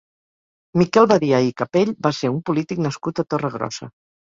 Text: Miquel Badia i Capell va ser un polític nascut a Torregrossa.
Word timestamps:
Miquel 0.83 1.11
Badia 1.11 1.43
i 1.49 1.53
Capell 1.63 1.95
va 2.09 2.15
ser 2.23 2.35
un 2.35 2.43
polític 2.51 2.87
nascut 2.91 3.27
a 3.27 3.31
Torregrossa. 3.33 3.97